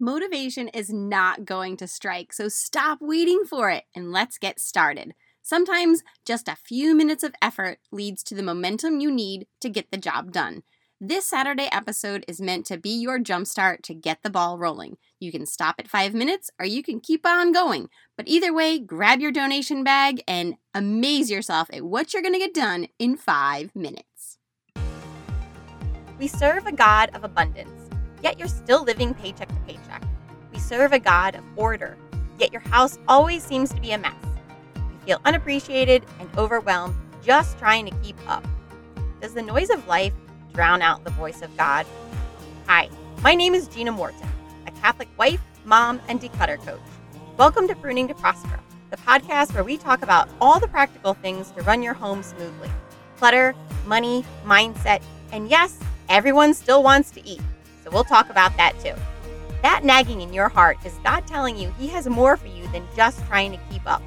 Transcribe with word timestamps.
Motivation 0.00 0.68
is 0.68 0.92
not 0.92 1.44
going 1.44 1.76
to 1.76 1.88
strike, 1.88 2.32
so 2.32 2.48
stop 2.48 2.98
waiting 3.00 3.42
for 3.44 3.68
it 3.68 3.82
and 3.96 4.12
let's 4.12 4.38
get 4.38 4.60
started. 4.60 5.12
Sometimes 5.42 6.04
just 6.24 6.46
a 6.46 6.54
few 6.54 6.94
minutes 6.94 7.24
of 7.24 7.34
effort 7.42 7.78
leads 7.90 8.22
to 8.22 8.36
the 8.36 8.42
momentum 8.44 9.00
you 9.00 9.10
need 9.10 9.48
to 9.60 9.68
get 9.68 9.90
the 9.90 9.96
job 9.96 10.30
done. 10.30 10.62
This 11.00 11.26
Saturday 11.26 11.68
episode 11.72 12.24
is 12.28 12.40
meant 12.40 12.64
to 12.66 12.78
be 12.78 12.90
your 12.90 13.18
jumpstart 13.18 13.82
to 13.82 13.94
get 13.94 14.22
the 14.22 14.30
ball 14.30 14.56
rolling. 14.56 14.98
You 15.18 15.32
can 15.32 15.46
stop 15.46 15.74
at 15.80 15.88
five 15.88 16.14
minutes 16.14 16.48
or 16.60 16.66
you 16.66 16.84
can 16.84 17.00
keep 17.00 17.26
on 17.26 17.50
going. 17.50 17.88
But 18.16 18.28
either 18.28 18.54
way, 18.54 18.78
grab 18.78 19.18
your 19.18 19.32
donation 19.32 19.82
bag 19.82 20.22
and 20.28 20.54
amaze 20.74 21.28
yourself 21.28 21.70
at 21.72 21.82
what 21.82 22.12
you're 22.12 22.22
going 22.22 22.34
to 22.34 22.38
get 22.38 22.54
done 22.54 22.86
in 23.00 23.16
five 23.16 23.74
minutes. 23.74 24.38
We 26.20 26.28
serve 26.28 26.66
a 26.66 26.72
God 26.72 27.10
of 27.14 27.24
abundance 27.24 27.77
yet 28.22 28.38
you're 28.38 28.48
still 28.48 28.84
living 28.84 29.14
paycheck 29.14 29.48
to 29.48 29.60
paycheck. 29.66 30.02
We 30.52 30.58
serve 30.58 30.92
a 30.92 30.98
God 30.98 31.34
of 31.34 31.44
order, 31.56 31.96
yet 32.38 32.52
your 32.52 32.62
house 32.62 32.98
always 33.08 33.42
seems 33.42 33.72
to 33.74 33.80
be 33.80 33.92
a 33.92 33.98
mess. 33.98 34.14
You 34.76 34.98
feel 35.06 35.20
unappreciated 35.24 36.04
and 36.20 36.28
overwhelmed 36.36 36.94
just 37.22 37.58
trying 37.58 37.86
to 37.86 37.96
keep 38.02 38.16
up. 38.28 38.46
Does 39.20 39.34
the 39.34 39.42
noise 39.42 39.70
of 39.70 39.86
life 39.86 40.12
drown 40.52 40.82
out 40.82 41.04
the 41.04 41.10
voice 41.10 41.42
of 41.42 41.56
God? 41.56 41.86
Hi, 42.66 42.88
my 43.22 43.34
name 43.34 43.54
is 43.54 43.68
Gina 43.68 43.92
Morton, 43.92 44.28
a 44.66 44.70
Catholic 44.72 45.08
wife, 45.18 45.40
mom, 45.64 46.00
and 46.08 46.20
declutter 46.20 46.58
coach. 46.64 46.80
Welcome 47.36 47.68
to 47.68 47.74
Pruning 47.76 48.08
to 48.08 48.14
Prosper, 48.14 48.60
the 48.90 48.96
podcast 48.96 49.54
where 49.54 49.64
we 49.64 49.76
talk 49.76 50.02
about 50.02 50.28
all 50.40 50.58
the 50.58 50.68
practical 50.68 51.14
things 51.14 51.50
to 51.52 51.62
run 51.62 51.82
your 51.82 51.94
home 51.94 52.22
smoothly 52.22 52.70
clutter, 53.18 53.54
money, 53.84 54.24
mindset, 54.44 55.02
and 55.32 55.50
yes, 55.50 55.78
everyone 56.08 56.54
still 56.54 56.82
wants 56.82 57.10
to 57.10 57.26
eat. 57.26 57.40
So 57.88 57.94
we'll 57.94 58.04
talk 58.04 58.28
about 58.28 58.54
that 58.58 58.78
too. 58.80 58.92
That 59.62 59.82
nagging 59.82 60.20
in 60.20 60.34
your 60.34 60.50
heart 60.50 60.76
is 60.84 60.92
God 61.02 61.26
telling 61.26 61.56
you 61.56 61.72
He 61.78 61.88
has 61.88 62.06
more 62.06 62.36
for 62.36 62.48
you 62.48 62.68
than 62.68 62.86
just 62.94 63.24
trying 63.26 63.50
to 63.52 63.58
keep 63.70 63.90
up. 63.90 64.02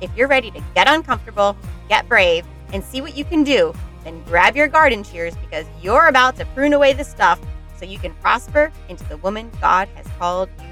If 0.00 0.16
you're 0.16 0.28
ready 0.28 0.52
to 0.52 0.62
get 0.76 0.88
uncomfortable, 0.88 1.56
get 1.88 2.08
brave, 2.08 2.46
and 2.72 2.84
see 2.84 3.00
what 3.00 3.16
you 3.16 3.24
can 3.24 3.42
do, 3.42 3.74
then 4.04 4.22
grab 4.22 4.54
your 4.54 4.68
garden 4.68 5.02
shears 5.02 5.34
because 5.36 5.66
you're 5.82 6.06
about 6.06 6.36
to 6.36 6.44
prune 6.46 6.74
away 6.74 6.92
the 6.92 7.02
stuff 7.02 7.40
so 7.76 7.84
you 7.84 7.98
can 7.98 8.14
prosper 8.14 8.70
into 8.88 9.02
the 9.08 9.16
woman 9.16 9.50
God 9.60 9.88
has 9.96 10.06
called 10.16 10.48
you 10.60 10.67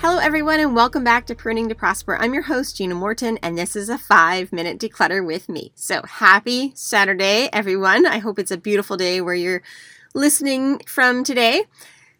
Hello, 0.00 0.18
everyone, 0.18 0.60
and 0.60 0.76
welcome 0.76 1.02
back 1.02 1.26
to 1.26 1.34
Pruning 1.34 1.68
to 1.68 1.74
Prosper. 1.74 2.16
I'm 2.16 2.32
your 2.32 2.44
host, 2.44 2.76
Gina 2.76 2.94
Morton, 2.94 3.36
and 3.42 3.58
this 3.58 3.74
is 3.74 3.88
a 3.88 3.98
five 3.98 4.52
minute 4.52 4.78
declutter 4.78 5.26
with 5.26 5.48
me. 5.48 5.72
So, 5.74 6.02
happy 6.02 6.70
Saturday, 6.76 7.48
everyone. 7.52 8.06
I 8.06 8.18
hope 8.18 8.38
it's 8.38 8.52
a 8.52 8.56
beautiful 8.56 8.96
day 8.96 9.20
where 9.20 9.34
you're 9.34 9.60
listening 10.14 10.78
from 10.86 11.24
today. 11.24 11.64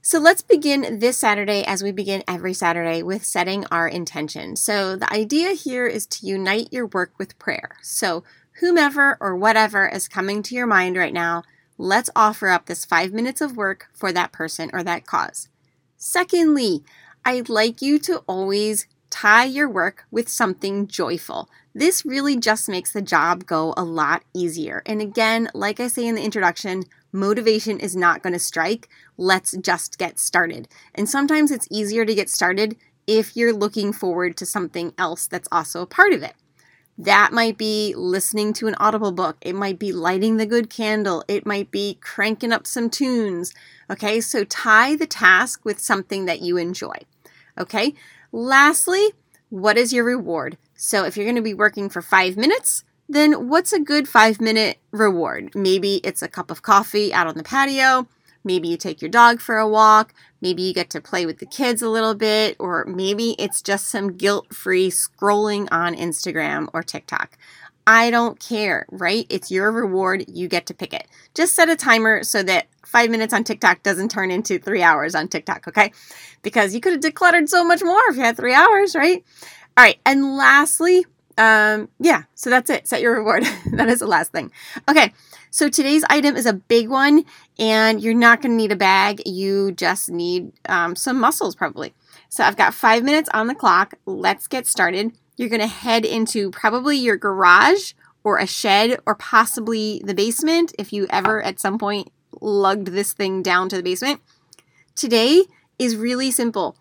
So, 0.03 0.19
let's 0.19 0.43
begin 0.43 0.99
this 0.99 1.19
Saturday 1.19 1.63
as 1.63 1.85
we 1.85 1.93
begin 1.93 2.25
every 2.27 2.53
Saturday 2.53 3.05
with 3.05 3.25
setting 3.25 3.65
our 3.67 3.87
intention. 3.87 4.57
So, 4.57 4.97
the 4.97 5.11
idea 5.13 5.53
here 5.53 5.87
is 5.87 6.05
to 6.07 6.27
unite 6.27 6.73
your 6.73 6.89
work 6.89 7.13
with 7.17 7.39
prayer. 7.39 7.77
So, 7.81 8.25
whomever 8.59 9.17
or 9.21 9.37
whatever 9.37 9.89
is 9.89 10.09
coming 10.09 10.43
to 10.43 10.55
your 10.57 10.67
mind 10.67 10.97
right 10.97 11.15
now, 11.15 11.45
let's 11.79 12.11
offer 12.17 12.49
up 12.49 12.67
this 12.67 12.85
five 12.85 13.13
minutes 13.13 13.41
of 13.41 13.57
work 13.57 13.87
for 13.95 14.11
that 14.11 14.33
person 14.33 14.69
or 14.73 14.83
that 14.83 15.07
cause. 15.07 15.49
Secondly, 15.97 16.83
I'd 17.29 17.51
like 17.51 17.83
you 17.83 17.99
to 17.99 18.23
always 18.27 18.87
tie 19.11 19.45
your 19.45 19.69
work 19.69 20.07
with 20.11 20.31
something 20.31 20.87
joyful. 20.87 21.51
This 21.75 22.07
really 22.07 22.39
just 22.39 22.71
makes 22.71 22.91
the 22.93 23.03
job 23.03 23.45
go 23.45 23.75
a 23.77 23.85
lot 23.85 24.23
easier. 24.33 24.83
And 24.87 25.03
again, 25.03 25.51
like 25.53 25.79
I 25.79 25.89
say 25.89 26.07
in 26.07 26.15
the 26.15 26.25
introduction, 26.25 26.85
motivation 27.13 27.81
is 27.81 27.95
not 27.95 28.23
going 28.23 28.33
to 28.33 28.39
strike. 28.39 28.89
Let's 29.19 29.55
just 29.59 29.99
get 29.99 30.19
started. 30.19 30.69
And 30.95 31.07
sometimes 31.07 31.51
it's 31.51 31.69
easier 31.71 32.07
to 32.07 32.15
get 32.15 32.31
started 32.31 32.79
if 33.07 33.37
you're 33.37 33.53
looking 33.53 33.93
forward 33.93 34.39
to 34.39 34.47
something 34.47 34.95
else 34.97 35.27
that's 35.27 35.49
also 35.53 35.83
a 35.83 35.87
part 35.87 36.15
of 36.15 36.23
it. 36.23 36.33
That 36.97 37.33
might 37.33 37.59
be 37.59 37.95
listening 37.95 38.55
to 38.55 38.67
an 38.69 38.75
audible 38.81 39.13
book. 39.13 39.37
It 39.43 39.55
might 39.55 39.79
be 39.79 39.93
lighting 39.93 40.39
the 40.39 40.47
good 40.47 40.69
candle. 40.69 41.23
It 41.29 41.47
might 41.47 41.71
be 41.71 41.99
cranking 42.01 42.53
up 42.53 42.67
some 42.67 42.89
tunes. 42.89 43.53
Okay, 43.89 44.21
so 44.21 44.45
tie 44.45 44.97
the 44.97 45.07
task 45.07 45.65
with 45.65 45.79
something 45.79 46.25
that 46.25 46.41
you 46.41 46.57
enjoy. 46.57 46.97
Okay. 47.59 47.95
Lastly, 48.33 49.13
what 49.51 49.77
is 49.77 49.93
your 49.93 50.05
reward? 50.05 50.59
So 50.75 51.05
if 51.05 51.17
you're 51.17 51.27
going 51.27 51.37
to 51.37 51.43
be 51.43 51.55
working 51.55 51.89
for 51.89 52.03
five 52.03 52.37
minutes, 52.37 52.85
then 53.09 53.49
what's 53.49 53.73
a 53.73 53.81
good 53.81 54.09
five 54.09 54.41
minute 54.41 54.79
reward? 54.91 55.55
Maybe 55.55 55.97
it's 56.05 56.23
a 56.23 56.29
cup 56.29 56.51
of 56.51 56.63
coffee 56.63 57.13
out 57.13 57.27
on 57.27 57.37
the 57.37 57.43
patio. 57.43 58.07
Maybe 58.45 58.69
you 58.69 58.77
take 58.77 59.03
your 59.03 59.11
dog 59.11 59.41
for 59.41 59.59
a 59.59 59.69
walk. 59.69 60.15
Maybe 60.41 60.63
you 60.63 60.73
get 60.73 60.91
to 60.91 61.01
play 61.01 61.27
with 61.27 61.39
the 61.39 61.47
kids 61.47 61.83
a 61.83 61.89
little 61.89 62.15
bit. 62.15 62.57
Or 62.59 62.85
maybe 62.85 63.35
it's 63.39 63.63
just 63.63 63.89
some 63.89 64.17
guilt 64.17 64.55
free 64.55 64.91
scrolling 64.91 65.69
on 65.71 65.97
Instagram 65.97 66.69
or 66.73 66.83
TikTok. 66.83 67.37
I 67.89 68.11
don't 68.11 68.39
care, 68.39 68.85
right? 68.91 69.25
It's 69.31 69.51
your 69.51 69.73
reward. 69.73 70.27
You 70.29 70.47
get 70.47 70.67
to 70.67 70.75
pick 70.75 70.93
it. 70.93 71.07
Just 71.33 71.55
set 71.55 71.71
a 71.71 71.75
timer 71.75 72.23
so 72.23 72.43
that 72.43 72.67
five 72.85 73.09
minutes 73.09 73.33
on 73.33 73.45
TikTok 73.45 73.83
doesn't 73.83 74.11
turn 74.11 74.31
into 74.31 74.59
three 74.59 74.83
hours 74.83 75.15
on 75.15 75.27
TikTok, 75.27 75.67
okay? 75.67 75.93
Because 76.43 76.75
you 76.75 76.83
could 76.83 76.93
have 76.93 77.01
decluttered 77.01 77.49
so 77.49 77.65
much 77.65 77.83
more 77.83 77.99
if 78.11 78.17
you 78.17 78.23
had 78.23 78.37
three 78.37 78.53
hours, 78.53 78.95
right? 78.95 79.25
All 79.79 79.85
right. 79.85 79.99
And 80.05 80.37
lastly, 80.37 81.07
um, 81.39 81.89
yeah, 81.99 82.25
so 82.35 82.51
that's 82.51 82.69
it. 82.69 82.87
Set 82.87 83.01
your 83.01 83.15
reward. 83.15 83.45
that 83.73 83.89
is 83.89 84.01
the 84.01 84.07
last 84.07 84.33
thing. 84.33 84.53
Okay. 84.87 85.15
So 85.51 85.71
today's 85.71 86.05
item 86.11 86.37
is 86.37 86.45
a 86.45 86.53
big 86.53 86.91
one, 86.91 87.25
and 87.59 88.03
you're 88.03 88.13
not 88.13 88.43
going 88.43 88.53
to 88.53 88.57
need 88.57 88.71
a 88.71 88.77
bag. 88.77 89.23
You 89.25 89.73
just 89.73 90.11
need 90.11 90.53
um, 90.69 90.95
some 90.95 91.19
muscles, 91.19 91.55
probably. 91.55 91.95
So 92.29 92.45
I've 92.45 92.59
got 92.59 92.75
five 92.75 93.03
minutes 93.03 93.31
on 93.33 93.47
the 93.47 93.55
clock. 93.55 93.95
Let's 94.05 94.47
get 94.47 94.67
started. 94.67 95.13
You're 95.39 95.49
going 95.49 95.61
to 95.61 95.69
head 95.69 96.05
into 96.05 96.51
probably 96.51 96.99
your 96.99 97.17
garage 97.17 97.93
or 98.25 98.39
a 98.39 98.47
shed 98.47 98.99
or 99.07 99.15
possibly 99.15 100.03
the 100.05 100.13
basement 100.13 100.75
if 100.79 100.93
you 100.93 101.07
ever 101.11 101.41
at 101.41 101.61
some 101.61 101.79
point 101.79 102.11
lugged 102.41 102.89
this 102.89 103.13
thing 103.13 103.41
down 103.41 103.69
to 103.69 103.77
the 103.77 103.83
basement. 103.85 104.21
Today 104.97 105.45
is 105.79 105.97
really 105.97 106.33
simple. 106.33 106.77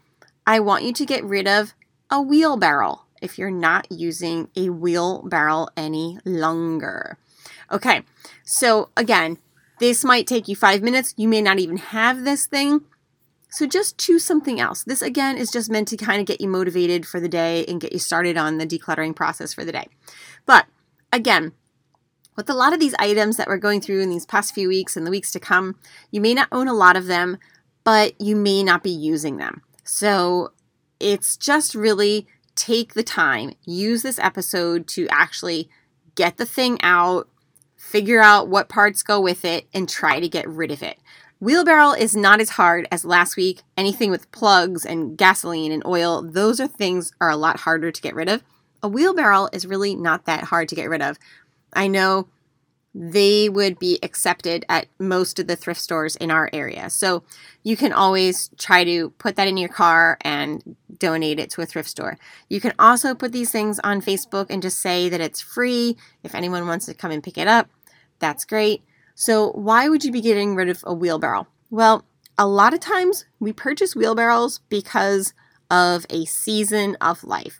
I 0.47 0.59
want 0.59 0.84
you 0.84 0.91
to 0.91 1.06
get 1.06 1.23
rid 1.23 1.47
of 1.47 1.75
a 2.09 2.19
wheelbarrow 2.19 3.03
if 3.22 3.38
you're 3.38 3.51
not 3.51 3.91
using 3.91 4.50
a 4.56 4.72
wheelbarrow 4.72 5.68
any 5.78 6.18
longer. 6.25 7.19
Okay, 7.72 8.01
so 8.44 8.89
again, 8.97 9.38
this 9.79 10.03
might 10.03 10.25
take 10.25 10.47
you 10.47 10.56
five 10.56 10.81
minutes. 10.81 11.13
You 11.16 11.28
may 11.28 11.41
not 11.41 11.59
even 11.59 11.78
have 11.78 12.24
this 12.24 12.47
thing. 12.47 12.81
So 13.50 13.66
just 13.66 13.97
choose 13.97 14.25
something 14.25 14.59
else. 14.59 14.84
This 14.84 15.02
again 15.02 15.38
is 15.38 15.52
just 15.52 15.69
meant 15.69 15.88
to 15.90 15.97
kind 15.97 16.19
of 16.19 16.25
get 16.25 16.41
you 16.41 16.50
motivated 16.50 17.06
for 17.06 17.19
the 17.19 17.30
day 17.30 17.66
and 17.66 17.80
get 17.80 17.94
you 17.94 18.00
started 18.00 18.38
on 18.38 18.58
the 18.58 18.68
decluttering 18.68 19.16
process 19.16 19.53
for 19.53 19.63
the 19.63 19.72
day. 19.72 19.88
But 20.46 20.66
again, 21.13 21.53
with 22.36 22.50
a 22.50 22.53
lot 22.53 22.74
of 22.74 22.80
these 22.80 22.96
items 23.00 23.38
that 23.38 23.47
we're 23.47 23.57
going 23.57 23.81
through 23.81 24.02
in 24.02 24.09
these 24.09 24.25
past 24.25 24.53
few 24.53 24.68
weeks 24.68 24.96
and 24.96 25.07
the 25.07 25.12
weeks 25.12 25.31
to 25.31 25.40
come, 25.40 25.75
you 26.12 26.22
may 26.22 26.34
not 26.34 26.50
own 26.52 26.68
a 26.68 26.74
lot 26.74 26.96
of 26.96 27.07
them, 27.07 27.38
but 27.84 28.19
you 28.22 28.36
may 28.36 28.63
not 28.63 28.84
be 28.84 28.91
using 28.91 29.38
them. 29.38 29.62
So 29.84 30.52
it's 31.00 31.38
just 31.38 31.74
really 31.74 32.28
take 32.56 32.94
the 32.94 33.03
time, 33.03 33.53
use 33.66 34.03
this 34.03 34.19
episode 34.19 34.88
to 34.90 35.07
actually 35.09 35.69
get 36.16 36.38
the 36.38 36.46
thing 36.46 36.80
out, 36.81 37.30
figure 37.75 38.22
out 38.22 38.50
what 38.50 38.69
parts 38.69 39.03
go 39.03 39.22
with 39.22 39.46
it, 39.46 39.68
and 39.74 39.88
try 39.88 40.19
to 40.19 40.28
get 40.28 40.47
rid 40.47 40.72
of 40.72 40.84
it. 40.84 40.97
Wheelbarrow 41.40 41.92
is 41.92 42.16
not 42.16 42.42
as 42.42 42.50
hard 42.50 42.88
as 42.92 43.06
last 43.06 43.38
week. 43.38 43.62
Anything 43.78 44.09
with 44.09 44.31
plugs 44.31 44.86
and 44.86 45.18
gasoline 45.18 45.72
and 45.72 45.86
oil, 45.86 46.24
those 46.24 46.59
are 46.59 46.68
things 46.68 47.12
are 47.22 47.30
a 47.30 47.38
lot 47.38 47.59
harder 47.59 47.92
to 47.92 48.02
get 48.02 48.16
rid 48.16 48.28
of. 48.28 48.44
A 48.81 48.88
wheelbarrow 48.88 49.50
is 49.53 49.68
really 49.68 49.96
not 49.96 50.25
that 50.25 50.46
hard 50.46 50.68
to 50.70 50.75
get 50.75 50.90
rid 50.90 51.02
of. 51.02 51.18
I 51.74 51.88
know 51.88 52.28
they 52.96 53.48
would 53.50 53.78
be 53.78 54.00
accepted 54.02 54.66
at 54.68 54.88
most 54.98 55.38
of 55.38 55.46
the 55.46 55.56
thrift 55.56 55.80
stores 55.80 56.16
in 56.16 56.31
our 56.31 56.50
area. 56.52 56.89
So 56.89 57.24
you 57.62 57.78
can 57.78 57.94
always 57.94 58.50
try 58.57 58.84
to 58.84 59.12
put 59.12 59.36
that 59.36 59.48
in 59.48 59.57
your 59.57 59.69
car 59.69 60.18
and 60.22 60.75
donate 60.98 61.39
it 61.39 61.51
to 61.51 61.62
a 61.62 61.68
thrift 61.68 61.89
store. 61.89 62.18
You 62.50 62.60
can 62.60 62.74
also 62.80 63.13
put 63.13 63.31
these 63.31 63.51
things 63.51 63.80
on 63.84 64.01
Facebook 64.01 64.48
and 64.50 64.63
just 64.63 64.80
say 64.80 65.10
that 65.10 65.22
it's 65.22 65.42
free. 65.42 65.95
If 66.24 66.34
anyone 66.34 66.66
wants 66.66 66.88
to 66.88 66.95
come 66.95 67.12
and 67.12 67.22
pick 67.22 67.38
it 67.38 67.48
up, 67.48 67.69
that's 68.18 68.45
great. 68.45 68.81
So, 69.19 69.50
why 69.54 69.90
would 69.90 70.04
you 70.04 70.12
be 70.12 70.22
getting 70.22 70.54
rid 70.54 70.69
of 70.69 70.84
a 70.86 70.94
wheelbarrow? 70.94 71.48
Well, 71.72 72.06
a 72.38 72.46
lot 72.46 72.75
of 72.75 72.80
times 72.80 73.25
we 73.40 73.52
purchase 73.52 73.96
wheelbarrows 73.96 74.60
because 74.69 75.34
of 75.72 76.06
a 76.12 76.25
season 76.25 76.96
of 77.02 77.24
life. 77.24 77.60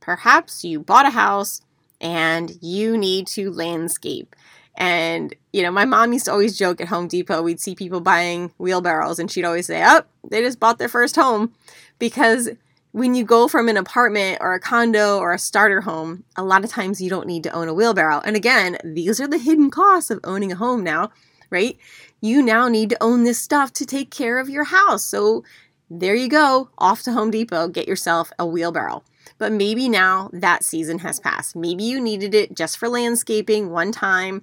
Perhaps 0.00 0.62
you 0.62 0.78
bought 0.80 1.06
a 1.06 1.10
house 1.10 1.62
and 2.02 2.52
you 2.60 2.98
need 2.98 3.26
to 3.28 3.50
landscape. 3.50 4.36
And, 4.76 5.34
you 5.54 5.62
know, 5.62 5.70
my 5.70 5.86
mom 5.86 6.12
used 6.12 6.26
to 6.26 6.32
always 6.32 6.58
joke 6.58 6.82
at 6.82 6.88
Home 6.88 7.08
Depot, 7.08 7.40
we'd 7.40 7.60
see 7.60 7.74
people 7.74 8.00
buying 8.00 8.52
wheelbarrows, 8.58 9.18
and 9.18 9.30
she'd 9.30 9.46
always 9.46 9.66
say, 9.66 9.82
Oh, 9.86 10.02
they 10.28 10.42
just 10.42 10.60
bought 10.60 10.78
their 10.78 10.88
first 10.90 11.16
home. 11.16 11.54
Because 11.98 12.50
when 12.94 13.14
you 13.14 13.24
go 13.24 13.48
from 13.48 13.68
an 13.68 13.76
apartment 13.76 14.38
or 14.40 14.54
a 14.54 14.60
condo 14.60 15.18
or 15.18 15.32
a 15.32 15.38
starter 15.38 15.80
home, 15.80 16.22
a 16.36 16.44
lot 16.44 16.62
of 16.62 16.70
times 16.70 17.02
you 17.02 17.10
don't 17.10 17.26
need 17.26 17.42
to 17.42 17.50
own 17.50 17.66
a 17.66 17.74
wheelbarrow. 17.74 18.22
And 18.24 18.36
again, 18.36 18.78
these 18.84 19.20
are 19.20 19.26
the 19.26 19.38
hidden 19.38 19.68
costs 19.68 20.10
of 20.10 20.20
owning 20.22 20.52
a 20.52 20.56
home 20.56 20.84
now, 20.84 21.10
right? 21.50 21.76
you 22.24 22.40
now 22.40 22.68
need 22.68 22.88
to 22.88 23.02
own 23.02 23.24
this 23.24 23.38
stuff 23.38 23.70
to 23.70 23.84
take 23.84 24.10
care 24.10 24.38
of 24.38 24.48
your 24.48 24.64
house. 24.64 25.04
So 25.04 25.44
there 25.90 26.14
you 26.14 26.26
go, 26.26 26.70
off 26.78 27.02
to 27.02 27.12
Home 27.12 27.30
Depot, 27.30 27.68
get 27.68 27.86
yourself 27.86 28.32
a 28.38 28.46
wheelbarrow. 28.46 29.02
But 29.36 29.52
maybe 29.52 29.90
now 29.90 30.30
that 30.32 30.64
season 30.64 31.00
has 31.00 31.20
passed. 31.20 31.54
Maybe 31.54 31.84
you 31.84 32.00
needed 32.00 32.34
it 32.34 32.56
just 32.56 32.78
for 32.78 32.88
landscaping 32.88 33.70
one 33.70 33.92
time 33.92 34.42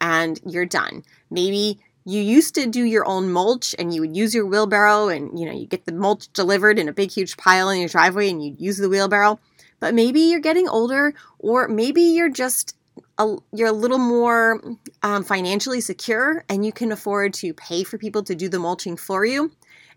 and 0.00 0.40
you're 0.44 0.66
done. 0.66 1.04
Maybe 1.30 1.78
you 2.04 2.20
used 2.20 2.54
to 2.54 2.66
do 2.66 2.84
your 2.84 3.06
own 3.06 3.30
mulch 3.30 3.74
and 3.78 3.94
you 3.94 4.00
would 4.00 4.16
use 4.16 4.34
your 4.34 4.46
wheelbarrow 4.46 5.08
and 5.08 5.38
you 5.38 5.46
know 5.46 5.52
you 5.52 5.66
get 5.66 5.84
the 5.84 5.92
mulch 5.92 6.32
delivered 6.32 6.78
in 6.78 6.88
a 6.88 6.92
big 6.92 7.10
huge 7.10 7.36
pile 7.36 7.68
in 7.68 7.80
your 7.80 7.88
driveway 7.88 8.30
and 8.30 8.42
you'd 8.42 8.60
use 8.60 8.78
the 8.78 8.88
wheelbarrow. 8.88 9.38
But 9.80 9.94
maybe 9.94 10.20
you're 10.20 10.40
getting 10.40 10.68
older 10.68 11.14
or 11.38 11.68
maybe 11.68 12.02
you're 12.02 12.30
just 12.30 12.76
a, 13.18 13.36
you're 13.52 13.68
a 13.68 13.72
little 13.72 13.98
more 13.98 14.60
um, 15.02 15.24
financially 15.24 15.80
secure 15.80 16.44
and 16.48 16.64
you 16.64 16.72
can 16.72 16.92
afford 16.92 17.34
to 17.34 17.54
pay 17.54 17.84
for 17.84 17.98
people 17.98 18.22
to 18.24 18.34
do 18.34 18.48
the 18.48 18.58
mulching 18.58 18.96
for 18.96 19.24
you. 19.24 19.52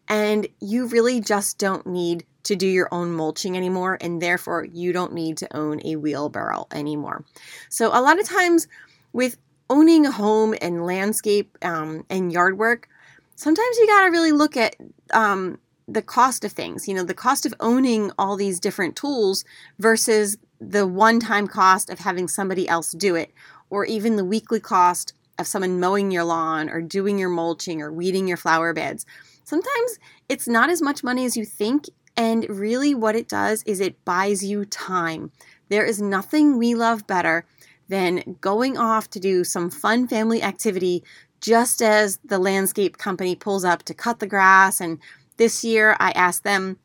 And 0.07 0.47
you 0.59 0.87
really 0.87 1.21
just 1.21 1.57
don't 1.57 1.87
need 1.87 2.25
to 2.43 2.55
do 2.57 2.67
your 2.67 2.89
own 2.93 3.13
mulching 3.13 3.55
anymore 3.55 3.97
and 4.01 4.21
therefore 4.21 4.65
you 4.65 4.91
don't 4.91 5.13
need 5.13 5.37
to 5.37 5.57
own 5.57 5.79
a 5.85 5.95
wheelbarrow 5.95 6.67
anymore. 6.71 7.23
So 7.69 7.87
a 7.87 8.01
lot 8.01 8.19
of 8.19 8.27
times 8.27 8.67
with 9.13 9.37
owning 9.73 10.05
a 10.05 10.11
home 10.11 10.53
and 10.61 10.85
landscape 10.85 11.57
um, 11.63 12.05
and 12.07 12.31
yard 12.31 12.59
work, 12.59 12.87
sometimes 13.35 13.77
you 13.77 13.87
got 13.87 14.05
to 14.05 14.11
really 14.11 14.31
look 14.31 14.55
at 14.55 14.75
um, 15.11 15.57
the 15.87 16.03
cost 16.03 16.45
of 16.45 16.51
things. 16.51 16.87
You 16.87 16.93
know, 16.93 17.03
the 17.03 17.15
cost 17.15 17.47
of 17.47 17.55
owning 17.59 18.11
all 18.19 18.35
these 18.35 18.59
different 18.59 18.95
tools 18.95 19.43
versus 19.79 20.37
the 20.61 20.85
one 20.85 21.19
time 21.19 21.47
cost 21.47 21.89
of 21.89 21.99
having 21.99 22.27
somebody 22.27 22.69
else 22.69 22.91
do 22.91 23.15
it, 23.15 23.31
or 23.71 23.83
even 23.85 24.15
the 24.15 24.23
weekly 24.23 24.59
cost 24.59 25.13
of 25.39 25.47
someone 25.47 25.79
mowing 25.79 26.11
your 26.11 26.23
lawn 26.23 26.69
or 26.69 26.79
doing 26.79 27.17
your 27.17 27.29
mulching 27.29 27.81
or 27.81 27.91
weeding 27.91 28.27
your 28.27 28.37
flower 28.37 28.73
beds. 28.73 29.07
Sometimes 29.43 29.97
it's 30.29 30.47
not 30.47 30.69
as 30.69 30.83
much 30.83 31.03
money 31.03 31.25
as 31.25 31.35
you 31.35 31.45
think. 31.45 31.89
And 32.15 32.45
really, 32.47 32.93
what 32.93 33.15
it 33.15 33.27
does 33.27 33.63
is 33.63 33.79
it 33.79 34.05
buys 34.05 34.43
you 34.43 34.65
time. 34.65 35.31
There 35.69 35.83
is 35.83 35.99
nothing 35.99 36.59
we 36.59 36.75
love 36.75 37.07
better 37.07 37.43
than 37.89 38.37
going 38.41 38.77
off 38.77 39.09
to 39.11 39.19
do 39.19 39.43
some 39.43 39.69
fun 39.69 40.07
family 40.07 40.41
activity 40.41 41.03
just 41.41 41.81
as 41.81 42.19
the 42.23 42.39
landscape 42.39 42.97
company 42.97 43.35
pulls 43.35 43.65
up 43.65 43.83
to 43.83 43.93
cut 43.93 44.19
the 44.19 44.27
grass. 44.27 44.79
And 44.79 44.99
this 45.37 45.63
year 45.63 45.95
I 45.99 46.11
asked 46.11 46.43
them 46.43 46.77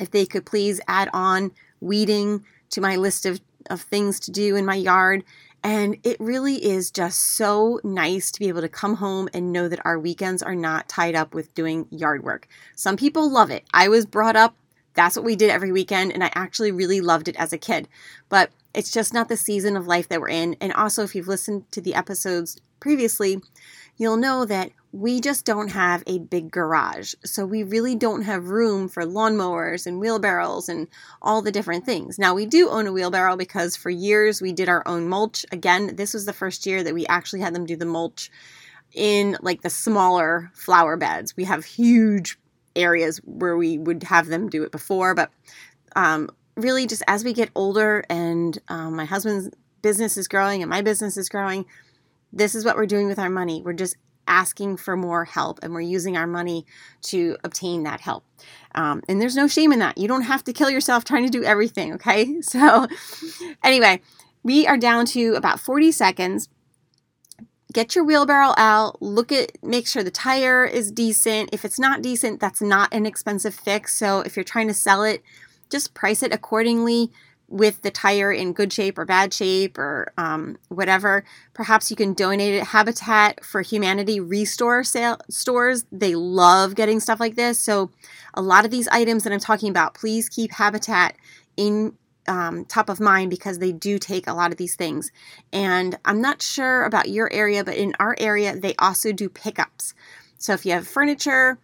if 0.00 0.10
they 0.10 0.24
could 0.24 0.46
please 0.46 0.80
add 0.88 1.10
on 1.12 1.52
weeding 1.80 2.44
to 2.70 2.80
my 2.80 2.96
list 2.96 3.26
of, 3.26 3.40
of 3.68 3.82
things 3.82 4.18
to 4.20 4.30
do 4.30 4.56
in 4.56 4.64
my 4.64 4.76
yard. 4.76 5.24
And 5.62 5.98
it 6.02 6.16
really 6.18 6.64
is 6.64 6.90
just 6.90 7.36
so 7.36 7.80
nice 7.84 8.32
to 8.32 8.40
be 8.40 8.48
able 8.48 8.62
to 8.62 8.68
come 8.68 8.96
home 8.96 9.28
and 9.32 9.52
know 9.52 9.68
that 9.68 9.84
our 9.84 9.98
weekends 9.98 10.42
are 10.42 10.56
not 10.56 10.88
tied 10.88 11.14
up 11.14 11.34
with 11.34 11.54
doing 11.54 11.86
yard 11.90 12.24
work. 12.24 12.48
Some 12.74 12.96
people 12.96 13.30
love 13.30 13.50
it. 13.50 13.64
I 13.72 13.88
was 13.88 14.06
brought 14.06 14.34
up, 14.36 14.56
that's 14.94 15.16
what 15.16 15.24
we 15.24 15.36
did 15.36 15.50
every 15.50 15.72
weekend, 15.72 16.12
and 16.12 16.22
I 16.22 16.30
actually 16.34 16.72
really 16.72 17.00
loved 17.00 17.28
it 17.28 17.36
as 17.36 17.52
a 17.52 17.58
kid. 17.58 17.88
But 18.28 18.50
it's 18.74 18.90
just 18.90 19.12
not 19.12 19.28
the 19.28 19.36
season 19.36 19.76
of 19.76 19.86
life 19.86 20.08
that 20.08 20.20
we're 20.20 20.28
in. 20.28 20.56
And 20.60 20.72
also, 20.72 21.02
if 21.02 21.14
you've 21.14 21.28
listened 21.28 21.70
to 21.72 21.80
the 21.80 21.94
episodes 21.94 22.60
previously, 22.80 23.40
you'll 23.96 24.16
know 24.16 24.44
that 24.44 24.70
we 24.92 25.20
just 25.20 25.46
don't 25.46 25.68
have 25.68 26.02
a 26.06 26.18
big 26.18 26.50
garage. 26.50 27.14
So 27.24 27.46
we 27.46 27.62
really 27.62 27.94
don't 27.94 28.22
have 28.22 28.48
room 28.48 28.88
for 28.88 29.04
lawnmowers 29.04 29.86
and 29.86 29.98
wheelbarrows 29.98 30.68
and 30.68 30.86
all 31.22 31.40
the 31.40 31.52
different 31.52 31.86
things. 31.86 32.18
Now, 32.18 32.34
we 32.34 32.44
do 32.44 32.68
own 32.68 32.86
a 32.86 32.92
wheelbarrow 32.92 33.36
because 33.36 33.74
for 33.74 33.88
years 33.88 34.42
we 34.42 34.52
did 34.52 34.68
our 34.68 34.86
own 34.86 35.08
mulch. 35.08 35.46
Again, 35.50 35.96
this 35.96 36.12
was 36.12 36.26
the 36.26 36.32
first 36.34 36.66
year 36.66 36.82
that 36.82 36.94
we 36.94 37.06
actually 37.06 37.40
had 37.40 37.54
them 37.54 37.64
do 37.64 37.76
the 37.76 37.86
mulch 37.86 38.30
in 38.92 39.38
like 39.40 39.62
the 39.62 39.70
smaller 39.70 40.50
flower 40.54 40.98
beds. 40.98 41.34
We 41.36 41.44
have 41.44 41.64
huge 41.64 42.38
areas 42.76 43.18
where 43.24 43.56
we 43.56 43.78
would 43.78 44.02
have 44.04 44.26
them 44.26 44.48
do 44.48 44.62
it 44.62 44.72
before, 44.72 45.14
but 45.14 45.30
um, 45.96 46.30
really 46.56 46.86
just 46.86 47.02
as 47.06 47.24
we 47.24 47.32
get 47.32 47.50
older 47.54 48.04
and 48.08 48.58
um, 48.68 48.96
my 48.96 49.04
husband's 49.04 49.50
business 49.82 50.16
is 50.16 50.28
growing 50.28 50.62
and 50.62 50.70
my 50.70 50.82
business 50.82 51.16
is 51.16 51.28
growing, 51.28 51.64
this 52.32 52.54
is 52.54 52.64
what 52.64 52.76
we're 52.76 52.86
doing 52.86 53.06
with 53.06 53.18
our 53.18 53.30
money. 53.30 53.62
We're 53.62 53.72
just 53.72 53.96
asking 54.26 54.76
for 54.76 54.96
more 54.96 55.24
help 55.24 55.58
and 55.62 55.74
we're 55.74 55.80
using 55.80 56.16
our 56.16 56.26
money 56.26 56.64
to 57.02 57.36
obtain 57.44 57.82
that 57.82 58.00
help. 58.00 58.24
Um, 58.74 59.02
and 59.08 59.20
there's 59.20 59.36
no 59.36 59.48
shame 59.48 59.72
in 59.72 59.80
that. 59.80 59.98
You 59.98 60.08
don't 60.08 60.22
have 60.22 60.44
to 60.44 60.52
kill 60.52 60.70
yourself 60.70 61.04
trying 61.04 61.24
to 61.24 61.30
do 61.30 61.44
everything, 61.44 61.94
okay? 61.94 62.40
So, 62.42 62.86
anyway, 63.64 64.00
we 64.42 64.66
are 64.66 64.76
down 64.76 65.06
to 65.06 65.34
about 65.34 65.58
40 65.58 65.92
seconds. 65.92 66.48
Get 67.72 67.94
your 67.94 68.04
wheelbarrow 68.04 68.54
out, 68.56 69.00
look 69.00 69.32
at, 69.32 69.52
make 69.62 69.86
sure 69.86 70.02
the 70.02 70.10
tire 70.10 70.64
is 70.64 70.90
decent. 70.90 71.50
If 71.52 71.64
it's 71.64 71.78
not 71.78 72.02
decent, 72.02 72.40
that's 72.40 72.60
not 72.60 72.92
an 72.92 73.06
expensive 73.06 73.54
fix. 73.54 73.96
So, 73.96 74.20
if 74.20 74.36
you're 74.36 74.44
trying 74.44 74.68
to 74.68 74.74
sell 74.74 75.02
it, 75.04 75.22
just 75.70 75.94
price 75.94 76.22
it 76.22 76.32
accordingly 76.32 77.10
with 77.52 77.82
the 77.82 77.90
tire 77.90 78.32
in 78.32 78.54
good 78.54 78.72
shape 78.72 78.98
or 78.98 79.04
bad 79.04 79.32
shape 79.32 79.76
or 79.76 80.10
um, 80.16 80.56
whatever. 80.68 81.22
Perhaps 81.52 81.90
you 81.90 81.96
can 81.96 82.14
donate 82.14 82.54
it. 82.54 82.64
Habitat 82.64 83.44
for 83.44 83.60
Humanity 83.60 84.20
restore 84.20 84.82
sale 84.82 85.18
stores. 85.28 85.84
They 85.92 86.14
love 86.14 86.74
getting 86.74 86.98
stuff 86.98 87.20
like 87.20 87.36
this. 87.36 87.58
So 87.58 87.90
a 88.34 88.40
lot 88.40 88.64
of 88.64 88.70
these 88.70 88.88
items 88.88 89.24
that 89.24 89.34
I'm 89.34 89.40
talking 89.40 89.68
about, 89.68 89.92
please 89.92 90.30
keep 90.30 90.50
Habitat 90.52 91.14
in 91.58 91.92
um, 92.28 92.64
top 92.64 92.88
of 92.88 93.00
mind 93.00 93.30
because 93.30 93.58
they 93.58 93.72
do 93.72 93.98
take 93.98 94.26
a 94.26 94.32
lot 94.32 94.52
of 94.52 94.58
these 94.58 94.76
things. 94.76 95.10
And 95.52 95.98
I'm 96.04 96.20
not 96.20 96.42
sure 96.42 96.84
about 96.84 97.08
your 97.08 97.32
area, 97.32 97.64
but 97.64 97.76
in 97.76 97.94
our 97.98 98.16
area, 98.18 98.56
they 98.56 98.74
also 98.76 99.12
do 99.12 99.28
pickups. 99.28 99.94
So 100.38 100.52
if 100.52 100.66
you 100.66 100.72
have 100.72 100.86
furniture, 100.86 101.58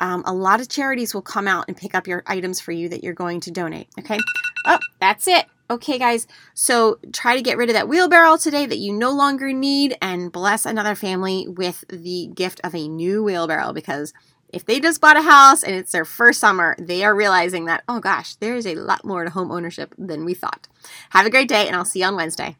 um, 0.00 0.22
a 0.26 0.32
lot 0.32 0.60
of 0.60 0.68
charities 0.68 1.14
will 1.14 1.22
come 1.22 1.46
out 1.46 1.66
and 1.68 1.76
pick 1.76 1.94
up 1.94 2.06
your 2.06 2.22
items 2.26 2.60
for 2.60 2.72
you 2.72 2.88
that 2.88 3.04
you're 3.04 3.14
going 3.14 3.40
to 3.40 3.50
donate. 3.50 3.88
Okay. 3.98 4.18
Oh, 4.66 4.78
that's 4.98 5.28
it. 5.28 5.46
Okay, 5.70 5.98
guys. 5.98 6.26
So 6.54 6.98
try 7.12 7.36
to 7.36 7.42
get 7.42 7.56
rid 7.56 7.68
of 7.68 7.74
that 7.74 7.88
wheelbarrow 7.88 8.36
today 8.36 8.66
that 8.66 8.78
you 8.78 8.92
no 8.92 9.12
longer 9.12 9.52
need 9.52 9.96
and 10.02 10.32
bless 10.32 10.66
another 10.66 10.96
family 10.96 11.46
with 11.46 11.84
the 11.88 12.28
gift 12.34 12.60
of 12.64 12.74
a 12.74 12.88
new 12.88 13.22
wheelbarrow 13.22 13.72
because 13.72 14.12
if 14.52 14.64
they 14.64 14.80
just 14.80 15.00
bought 15.00 15.16
a 15.16 15.22
house 15.22 15.62
and 15.62 15.74
it's 15.74 15.92
their 15.92 16.04
first 16.04 16.40
summer, 16.40 16.76
they 16.78 17.04
are 17.04 17.14
realizing 17.14 17.66
that, 17.66 17.84
oh 17.88 18.00
gosh, 18.00 18.34
there 18.36 18.54
is 18.54 18.66
a 18.66 18.74
lot 18.74 19.04
more 19.04 19.24
to 19.24 19.30
home 19.30 19.50
ownership 19.50 19.94
than 19.96 20.24
we 20.24 20.34
thought. 20.34 20.68
Have 21.10 21.26
a 21.26 21.30
great 21.30 21.48
day, 21.48 21.66
and 21.66 21.76
I'll 21.76 21.84
see 21.84 22.00
you 22.00 22.06
on 22.06 22.16
Wednesday. 22.16 22.56